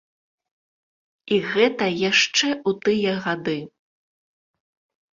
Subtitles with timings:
[1.35, 3.59] І гэта яшчэ ў тыя гады!